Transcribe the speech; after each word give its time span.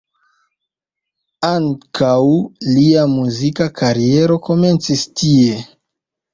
Ankaŭ 1.49 2.15
lia 2.71 3.05
muzika 3.13 3.71
kariero 3.83 4.41
komencis 4.51 5.07
tie. 5.23 5.65